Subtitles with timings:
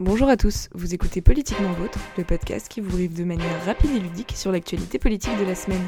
[0.00, 3.90] Bonjour à tous, vous écoutez Politiquement Vôtre, le podcast qui vous rive de manière rapide
[3.90, 5.86] et ludique sur l'actualité politique de la semaine.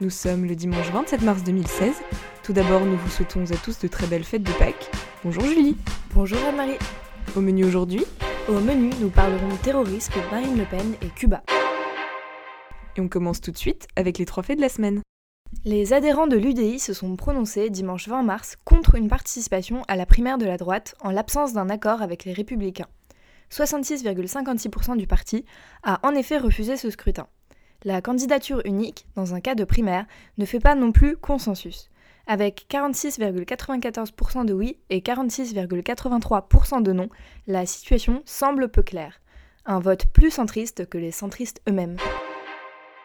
[0.00, 1.92] Nous sommes le dimanche 27 mars 2016.
[2.42, 4.90] Tout d'abord, nous vous souhaitons à tous de très belles fêtes de Pâques.
[5.22, 5.76] Bonjour Julie.
[6.14, 6.78] Bonjour Anne-Marie.
[7.36, 8.06] Au menu aujourd'hui
[8.48, 11.42] Au menu, nous parlerons terrorisme, Marine Le Pen et Cuba.
[12.96, 15.02] Et on commence tout de suite avec les trois faits de la semaine.
[15.66, 20.06] Les adhérents de l'UDI se sont prononcés dimanche 20 mars contre une participation à la
[20.06, 22.88] primaire de la droite en l'absence d'un accord avec les républicains.
[23.50, 25.44] 66,56% du parti
[25.82, 27.26] a en effet refusé ce scrutin.
[27.84, 30.06] La candidature unique, dans un cas de primaire,
[30.38, 31.90] ne fait pas non plus consensus.
[32.26, 37.08] Avec 46,94% de oui et 46,83% de non,
[37.46, 39.20] la situation semble peu claire.
[39.66, 41.96] Un vote plus centriste que les centristes eux-mêmes.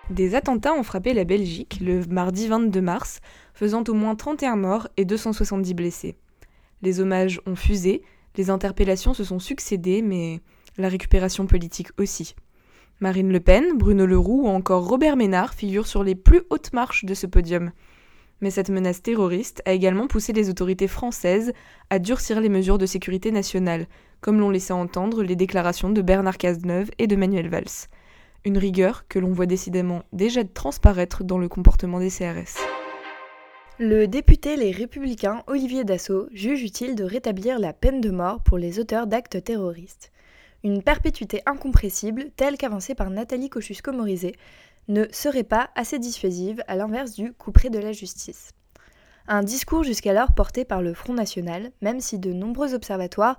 [0.10, 3.22] Des attentats ont frappé la Belgique le mardi 22 mars,
[3.54, 6.18] faisant au moins 31 morts et 270 blessés.
[6.82, 8.04] Les hommages ont fusé,
[8.38, 10.42] les interpellations se sont succédées, mais
[10.78, 12.36] la récupération politique aussi.
[13.00, 17.06] Marine Le Pen, Bruno Leroux ou encore Robert Ménard figurent sur les plus hautes marches
[17.06, 17.72] de ce podium.
[18.42, 21.54] Mais cette menace terroriste a également poussé les autorités françaises
[21.90, 23.88] à durcir les mesures de sécurité nationale,
[24.22, 27.88] comme l'ont laissé entendre les déclarations de Bernard Cazeneuve et de Manuel Valls
[28.46, 32.62] une rigueur que l'on voit décidément déjà transparaître dans le comportement des CRS.
[33.78, 38.58] Le député Les Républicains Olivier Dassault juge utile de rétablir la peine de mort pour
[38.58, 40.14] les auteurs d'actes terroristes.
[40.64, 44.36] Une perpétuité incompressible, telle qu'avancée par Nathalie Kosciusko-Morizet,
[44.88, 48.52] ne serait pas assez dissuasive à l'inverse du couperet de la justice.
[49.28, 53.38] Un discours jusqu'alors porté par le Front National, même si de nombreux observatoires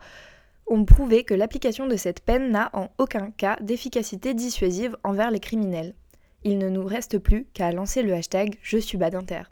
[0.66, 5.40] ont prouvé que l'application de cette peine n'a en aucun cas d'efficacité dissuasive envers les
[5.40, 5.94] criminels.
[6.44, 9.44] Il ne nous reste plus qu'à lancer le hashtag Je suis Badinter.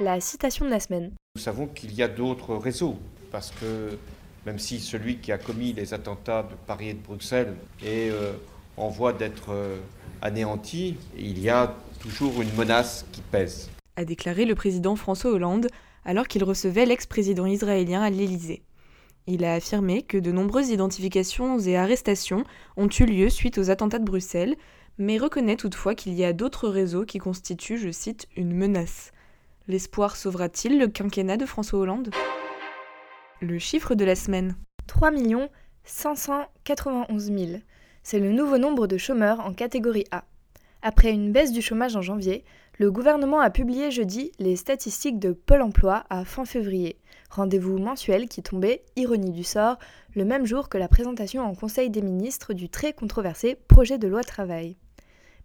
[0.00, 1.10] La citation de la semaine.
[1.34, 2.96] Nous savons qu'il y a d'autres réseaux,
[3.32, 3.98] parce que
[4.46, 8.34] même si celui qui a commis les attentats de Paris et de Bruxelles est euh,
[8.76, 9.76] en voie d'être euh,
[10.22, 13.70] anéanti, il y a toujours une menace qui pèse.
[13.96, 15.66] A déclaré le président François Hollande
[16.04, 18.62] alors qu'il recevait l'ex-président israélien à l'Élysée.
[19.26, 22.44] Il a affirmé que de nombreuses identifications et arrestations
[22.76, 24.54] ont eu lieu suite aux attentats de Bruxelles,
[24.96, 29.10] mais reconnaît toutefois qu'il y a d'autres réseaux qui constituent, je cite, une menace.
[29.70, 32.08] L'espoir sauvera-t-il le quinquennat de François Hollande?
[33.42, 34.56] Le chiffre de la semaine
[34.86, 35.10] 3
[35.84, 37.60] 591 000.
[38.02, 40.24] C'est le nouveau nombre de chômeurs en catégorie A.
[40.80, 42.44] Après une baisse du chômage en janvier,
[42.78, 46.96] le gouvernement a publié jeudi les statistiques de Pôle emploi à fin février,
[47.28, 49.76] rendez-vous mensuel qui tombait, ironie du sort,
[50.14, 54.08] le même jour que la présentation en Conseil des ministres du très controversé projet de
[54.08, 54.78] loi travail.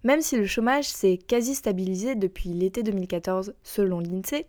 [0.03, 4.47] Même si le chômage s'est quasi stabilisé depuis l'été 2014 selon l'INSEE,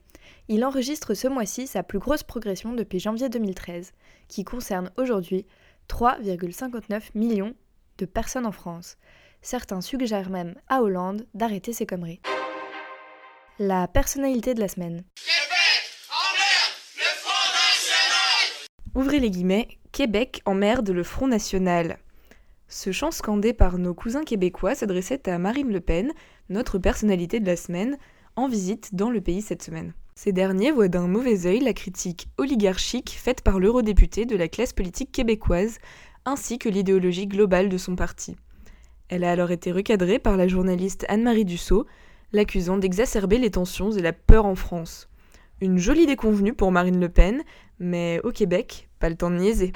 [0.49, 3.93] il enregistre ce mois-ci sa plus grosse progression depuis janvier 2013,
[4.27, 5.47] qui concerne aujourd'hui
[5.89, 7.55] 3,59 millions
[7.99, 8.97] de personnes en France.
[9.43, 12.21] Certains suggèrent même à Hollande d'arrêter ses conneries.
[13.61, 15.05] La personnalité de la semaine.
[18.97, 21.99] Ouvrez les guillemets, Québec emmerde le Front National.
[22.69, 26.13] Ce chant scandé par nos cousins québécois s'adressait à Marine Le Pen,
[26.49, 27.99] notre personnalité de la semaine,
[28.37, 29.93] en visite dans le pays cette semaine.
[30.15, 34.73] Ces derniers voient d'un mauvais œil la critique oligarchique faite par l'eurodéputé de la classe
[34.73, 35.79] politique québécoise,
[36.25, 38.37] ainsi que l'idéologie globale de son parti.
[39.09, 41.87] Elle a alors été recadrée par la journaliste Anne-Marie Dussault,
[42.33, 45.09] l'accusant d'exacerber les tensions et la peur en France.
[45.61, 47.43] Une jolie déconvenue pour Marine Le Pen,
[47.79, 49.73] mais au Québec, pas le temps de niaiser.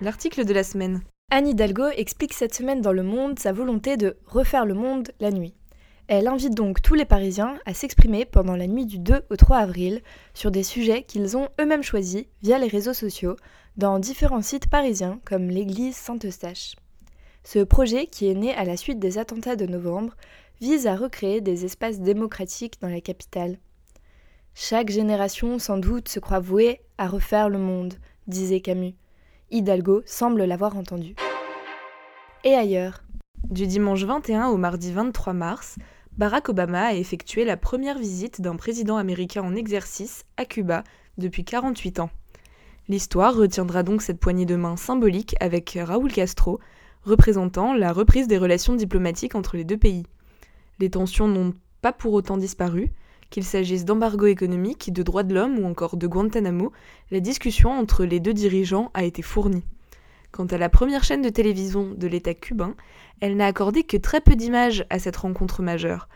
[0.00, 1.02] L'article de la semaine.
[1.28, 5.32] Anne Hidalgo explique cette semaine dans Le Monde sa volonté de refaire le monde la
[5.32, 5.54] nuit.
[6.06, 9.56] Elle invite donc tous les Parisiens à s'exprimer pendant la nuit du 2 au 3
[9.56, 10.02] avril
[10.34, 13.34] sur des sujets qu'ils ont eux-mêmes choisis via les réseaux sociaux
[13.76, 16.76] dans différents sites parisiens comme l'église Saint-Eustache.
[17.42, 20.14] Ce projet, qui est né à la suite des attentats de novembre,
[20.60, 23.58] vise à recréer des espaces démocratiques dans la capitale.
[24.54, 27.94] Chaque génération sans doute se croit vouée à refaire le monde,
[28.28, 28.94] disait Camus.
[29.52, 31.14] Hidalgo semble l'avoir entendu.
[32.42, 33.04] Et ailleurs
[33.48, 35.76] Du dimanche 21 au mardi 23 mars,
[36.16, 40.82] Barack Obama a effectué la première visite d'un président américain en exercice à Cuba
[41.16, 42.10] depuis 48 ans.
[42.88, 46.58] L'histoire retiendra donc cette poignée de main symbolique avec Raúl Castro,
[47.04, 50.06] représentant la reprise des relations diplomatiques entre les deux pays.
[50.80, 52.90] Les tensions n'ont pas pour autant disparu.
[53.30, 56.72] Qu'il s'agisse d'embargo économique, de droits de l'homme ou encore de Guantanamo,
[57.10, 59.64] la discussion entre les deux dirigeants a été fournie.
[60.32, 62.74] Quant à la première chaîne de télévision de l'État cubain,
[63.20, 66.08] elle n'a accordé que très peu d'images à cette rencontre majeure.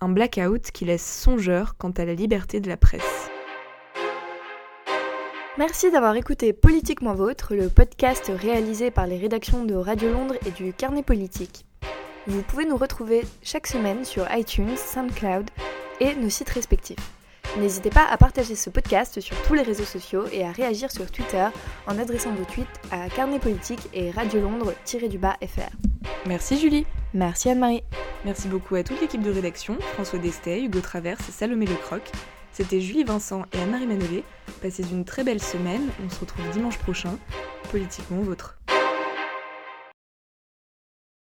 [0.00, 3.30] Un blackout qui laisse songeur quant à la liberté de la presse.
[5.56, 10.50] Merci d'avoir écouté Politiquement Vôtre, le podcast réalisé par les rédactions de Radio Londres et
[10.50, 11.64] du Carnet Politique.
[12.26, 15.50] Vous pouvez nous retrouver chaque semaine sur iTunes, SoundCloud
[16.00, 16.98] et nos sites respectifs.
[17.58, 21.08] N'hésitez pas à partager ce podcast sur tous les réseaux sociaux et à réagir sur
[21.10, 21.46] Twitter
[21.86, 25.70] en adressant vos tweets à Carnet Politique et Radio Londres-FR.
[26.26, 26.84] Merci Julie.
[27.12, 27.84] Merci Anne-Marie.
[28.24, 32.02] Merci beaucoup à toute l'équipe de rédaction, François Destet, Hugo Traverse et Salomé Lecroc.
[32.52, 34.24] C'était Julie Vincent et Anne-Marie Manolé.
[34.60, 37.18] Passez une très belle semaine, on se retrouve dimanche prochain.
[37.70, 38.58] Politiquement vôtre.